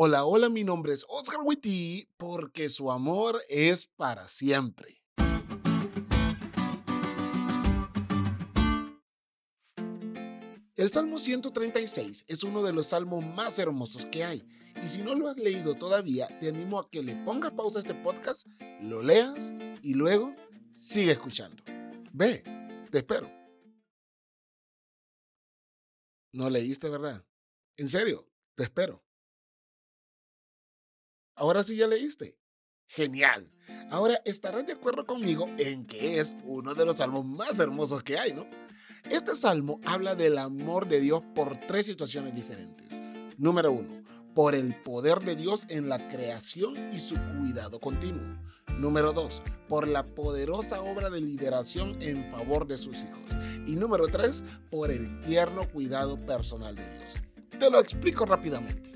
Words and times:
Hola, 0.00 0.24
hola, 0.24 0.48
mi 0.48 0.62
nombre 0.62 0.92
es 0.92 1.04
Oscar 1.08 1.40
Witty 1.42 2.08
porque 2.18 2.68
su 2.68 2.88
amor 2.92 3.42
es 3.48 3.88
para 3.96 4.28
siempre. 4.28 5.02
El 10.76 10.88
Salmo 10.92 11.18
136 11.18 12.26
es 12.28 12.44
uno 12.44 12.62
de 12.62 12.72
los 12.72 12.86
salmos 12.86 13.24
más 13.24 13.58
hermosos 13.58 14.06
que 14.06 14.22
hay. 14.22 14.48
Y 14.80 14.86
si 14.86 15.02
no 15.02 15.16
lo 15.16 15.26
has 15.26 15.36
leído 15.36 15.74
todavía, 15.74 16.28
te 16.38 16.50
animo 16.50 16.78
a 16.78 16.88
que 16.88 17.02
le 17.02 17.16
pongas 17.24 17.50
pausa 17.50 17.80
a 17.80 17.82
este 17.82 17.94
podcast, 17.96 18.46
lo 18.80 19.02
leas 19.02 19.52
y 19.82 19.94
luego 19.94 20.32
sigue 20.72 21.10
escuchando. 21.10 21.60
Ve, 22.12 22.44
te 22.92 22.98
espero. 22.98 23.28
No 26.32 26.48
leíste, 26.48 26.88
¿verdad? 26.88 27.26
En 27.76 27.88
serio, 27.88 28.30
te 28.54 28.62
espero. 28.62 29.07
Ahora 31.38 31.62
sí 31.62 31.76
ya 31.76 31.86
leíste. 31.86 32.36
Genial. 32.88 33.52
Ahora 33.90 34.20
estarás 34.24 34.66
de 34.66 34.72
acuerdo 34.72 35.06
conmigo 35.06 35.46
en 35.58 35.86
que 35.86 36.18
es 36.18 36.34
uno 36.42 36.74
de 36.74 36.84
los 36.84 36.96
salmos 36.96 37.24
más 37.24 37.60
hermosos 37.60 38.02
que 38.02 38.18
hay, 38.18 38.32
¿no? 38.32 38.44
Este 39.08 39.36
salmo 39.36 39.80
habla 39.84 40.16
del 40.16 40.36
amor 40.36 40.88
de 40.88 41.00
Dios 41.00 41.22
por 41.36 41.56
tres 41.58 41.86
situaciones 41.86 42.34
diferentes. 42.34 42.98
Número 43.38 43.70
uno, 43.70 44.02
por 44.34 44.56
el 44.56 44.74
poder 44.82 45.20
de 45.20 45.36
Dios 45.36 45.62
en 45.68 45.88
la 45.88 46.08
creación 46.08 46.92
y 46.92 46.98
su 46.98 47.14
cuidado 47.14 47.78
continuo. 47.78 48.36
Número 48.76 49.12
dos, 49.12 49.40
por 49.68 49.86
la 49.86 50.04
poderosa 50.04 50.80
obra 50.80 51.08
de 51.08 51.20
liberación 51.20 52.02
en 52.02 52.28
favor 52.32 52.66
de 52.66 52.78
sus 52.78 53.04
hijos. 53.04 53.36
Y 53.64 53.76
número 53.76 54.08
tres, 54.08 54.42
por 54.70 54.90
el 54.90 55.20
tierno 55.20 55.68
cuidado 55.68 56.18
personal 56.26 56.74
de 56.74 56.98
Dios. 56.98 57.14
Te 57.60 57.70
lo 57.70 57.78
explico 57.78 58.26
rápidamente. 58.26 58.92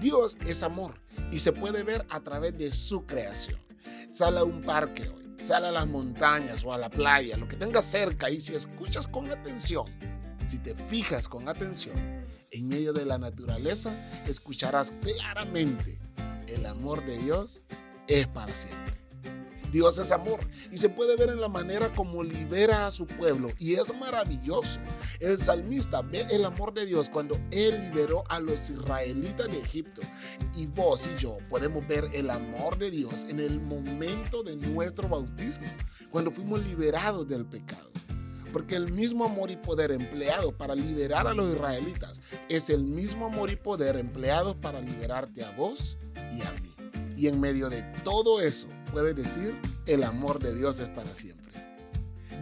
Dios 0.00 0.36
es 0.46 0.62
amor 0.62 1.05
y 1.30 1.38
se 1.38 1.52
puede 1.52 1.82
ver 1.82 2.06
a 2.10 2.20
través 2.20 2.56
de 2.56 2.70
su 2.70 3.04
creación. 3.04 3.60
Sale 4.10 4.40
a 4.40 4.44
un 4.44 4.62
parque 4.62 5.08
hoy, 5.08 5.34
sale 5.38 5.66
a 5.68 5.72
las 5.72 5.86
montañas 5.86 6.64
o 6.64 6.72
a 6.72 6.78
la 6.78 6.88
playa, 6.88 7.36
lo 7.36 7.48
que 7.48 7.56
tengas 7.56 7.84
cerca 7.84 8.30
y 8.30 8.40
si 8.40 8.54
escuchas 8.54 9.06
con 9.08 9.30
atención, 9.30 9.86
si 10.46 10.58
te 10.58 10.74
fijas 10.74 11.28
con 11.28 11.48
atención, 11.48 11.96
en 12.50 12.68
medio 12.68 12.92
de 12.92 13.04
la 13.04 13.18
naturaleza 13.18 13.92
escucharás 14.26 14.92
claramente 15.02 15.98
el 16.46 16.64
amor 16.66 17.04
de 17.04 17.18
Dios 17.18 17.62
es 18.06 18.26
para 18.28 18.54
siempre. 18.54 18.94
Dios 19.76 19.98
es 19.98 20.10
amor 20.10 20.38
y 20.72 20.78
se 20.78 20.88
puede 20.88 21.16
ver 21.16 21.28
en 21.28 21.38
la 21.38 21.50
manera 21.50 21.92
como 21.92 22.24
libera 22.24 22.86
a 22.86 22.90
su 22.90 23.06
pueblo 23.06 23.50
y 23.58 23.74
es 23.74 23.94
maravilloso. 24.00 24.80
El 25.20 25.36
salmista 25.36 26.00
ve 26.00 26.24
el 26.30 26.46
amor 26.46 26.72
de 26.72 26.86
Dios 26.86 27.10
cuando 27.10 27.38
Él 27.50 27.78
liberó 27.82 28.24
a 28.30 28.40
los 28.40 28.70
israelitas 28.70 29.48
de 29.48 29.58
Egipto 29.58 30.00
y 30.56 30.64
vos 30.64 31.06
y 31.06 31.20
yo 31.20 31.36
podemos 31.50 31.86
ver 31.86 32.08
el 32.14 32.30
amor 32.30 32.78
de 32.78 32.90
Dios 32.90 33.26
en 33.28 33.38
el 33.38 33.60
momento 33.60 34.42
de 34.42 34.56
nuestro 34.56 35.10
bautismo, 35.10 35.66
cuando 36.10 36.30
fuimos 36.30 36.64
liberados 36.64 37.28
del 37.28 37.44
pecado. 37.44 37.90
Porque 38.54 38.76
el 38.76 38.90
mismo 38.92 39.26
amor 39.26 39.50
y 39.50 39.58
poder 39.58 39.90
empleado 39.90 40.52
para 40.52 40.74
liberar 40.74 41.26
a 41.26 41.34
los 41.34 41.54
israelitas 41.54 42.22
es 42.48 42.70
el 42.70 42.82
mismo 42.82 43.26
amor 43.26 43.50
y 43.50 43.56
poder 43.56 43.96
empleado 43.98 44.58
para 44.58 44.80
liberarte 44.80 45.44
a 45.44 45.50
vos 45.50 45.98
y 46.34 46.40
a 46.40 46.50
mí. 46.62 47.12
Y 47.14 47.28
en 47.28 47.38
medio 47.40 47.68
de 47.68 47.82
todo 48.02 48.40
eso, 48.40 48.68
puede 48.96 49.12
decir, 49.12 49.54
el 49.84 50.04
amor 50.04 50.38
de 50.38 50.54
Dios 50.54 50.80
es 50.80 50.88
para 50.88 51.14
siempre. 51.14 51.52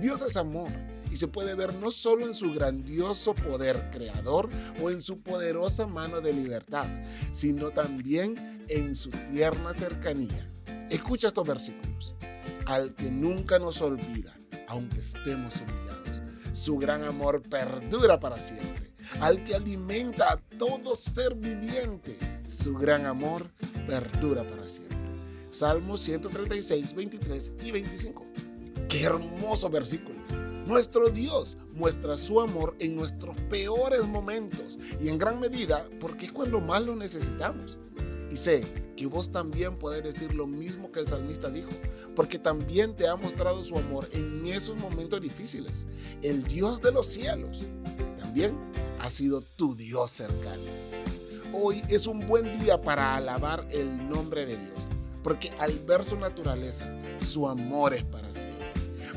Dios 0.00 0.22
es 0.22 0.36
amor 0.36 0.70
y 1.10 1.16
se 1.16 1.26
puede 1.26 1.56
ver 1.56 1.74
no 1.74 1.90
solo 1.90 2.24
en 2.24 2.32
su 2.32 2.52
grandioso 2.52 3.34
poder 3.34 3.90
creador 3.90 4.48
o 4.80 4.88
en 4.88 5.02
su 5.02 5.20
poderosa 5.20 5.88
mano 5.88 6.20
de 6.20 6.32
libertad, 6.32 6.86
sino 7.32 7.70
también 7.70 8.64
en 8.68 8.94
su 8.94 9.10
tierna 9.10 9.72
cercanía. 9.72 10.48
Escucha 10.90 11.26
estos 11.26 11.44
versículos. 11.44 12.14
Al 12.66 12.94
que 12.94 13.10
nunca 13.10 13.58
nos 13.58 13.82
olvida, 13.82 14.32
aunque 14.68 15.00
estemos 15.00 15.60
humillados. 15.60 16.22
Su 16.52 16.78
gran 16.78 17.02
amor 17.02 17.42
perdura 17.42 18.20
para 18.20 18.38
siempre. 18.38 18.94
Al 19.20 19.42
que 19.42 19.56
alimenta 19.56 20.30
a 20.30 20.36
todo 20.56 20.94
ser 20.94 21.34
viviente. 21.34 22.16
Su 22.46 22.74
gran 22.74 23.06
amor 23.06 23.50
perdura 23.88 24.48
para 24.48 24.68
siempre. 24.68 25.03
Salmos 25.54 26.00
136, 26.00 26.94
23 26.94 27.52
y 27.64 27.70
25. 27.70 28.26
Qué 28.88 29.04
hermoso 29.04 29.70
versículo. 29.70 30.18
Nuestro 30.66 31.10
Dios 31.10 31.56
muestra 31.72 32.16
su 32.16 32.40
amor 32.40 32.74
en 32.80 32.96
nuestros 32.96 33.36
peores 33.48 34.04
momentos 34.04 34.80
y 35.00 35.08
en 35.08 35.16
gran 35.16 35.38
medida 35.38 35.88
porque 36.00 36.26
es 36.26 36.32
cuando 36.32 36.60
más 36.60 36.82
lo 36.82 36.96
necesitamos. 36.96 37.78
Y 38.32 38.36
sé 38.36 38.62
que 38.96 39.06
vos 39.06 39.30
también 39.30 39.78
podés 39.78 40.02
decir 40.02 40.34
lo 40.34 40.48
mismo 40.48 40.90
que 40.90 40.98
el 40.98 41.06
salmista 41.06 41.48
dijo, 41.50 41.70
porque 42.16 42.40
también 42.40 42.96
te 42.96 43.06
ha 43.06 43.14
mostrado 43.14 43.62
su 43.62 43.78
amor 43.78 44.08
en 44.10 44.44
esos 44.46 44.76
momentos 44.78 45.20
difíciles. 45.20 45.86
El 46.22 46.42
Dios 46.42 46.82
de 46.82 46.90
los 46.90 47.06
cielos 47.06 47.68
también 48.20 48.56
ha 48.98 49.08
sido 49.08 49.40
tu 49.40 49.76
Dios 49.76 50.10
cercano. 50.10 50.64
Hoy 51.52 51.80
es 51.88 52.08
un 52.08 52.26
buen 52.26 52.58
día 52.58 52.80
para 52.80 53.14
alabar 53.14 53.64
el 53.70 54.08
nombre 54.08 54.46
de 54.46 54.56
Dios, 54.56 54.88
porque 55.24 55.50
al 55.58 55.72
ver 55.80 56.04
su 56.04 56.16
naturaleza, 56.16 56.86
su 57.18 57.48
amor 57.48 57.94
es 57.94 58.04
para 58.04 58.30
siempre. 58.32 58.54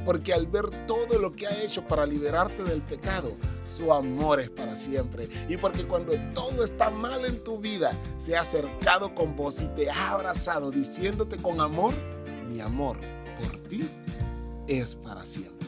Porque 0.06 0.34
al 0.34 0.48
ver 0.48 0.70
todo 0.88 1.20
lo 1.20 1.34
que 1.34 1.48
ha 1.48 1.62
hecho 1.62 1.86
para 1.86 2.06
liberarte 2.06 2.64
del 2.64 2.82
pecado, 2.82 3.34
su 3.66 3.92
amor 3.92 4.40
es 4.40 4.50
para 4.50 4.78
siempre. 4.78 5.28
Y 5.50 5.58
porque 5.58 5.84
cuando 5.84 6.14
todo 6.34 6.64
está 6.64 6.90
mal 6.90 7.26
en 7.26 7.44
tu 7.44 7.60
vida, 7.60 7.92
se 8.18 8.38
ha 8.38 8.40
acercado 8.40 9.14
con 9.14 9.36
vos 9.36 9.60
y 9.60 9.68
te 9.68 9.90
ha 9.92 10.12
abrazado 10.12 10.72
diciéndote 10.72 11.36
con 11.36 11.60
amor, 11.60 11.94
mi 12.48 12.62
amor 12.62 12.98
por 13.42 13.60
ti 13.64 13.88
es 14.68 14.96
para 14.96 15.26
siempre. 15.26 15.68